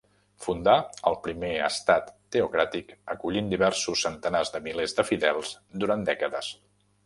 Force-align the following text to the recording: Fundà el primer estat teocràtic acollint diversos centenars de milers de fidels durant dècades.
Fundà 0.43 0.73
el 1.11 1.17
primer 1.27 1.51
estat 1.65 2.09
teocràtic 2.37 2.95
acollint 3.17 3.53
diversos 3.53 4.03
centenars 4.09 4.55
de 4.57 4.65
milers 4.71 4.99
de 5.01 5.09
fidels 5.15 5.57
durant 5.85 6.11
dècades. 6.13 6.55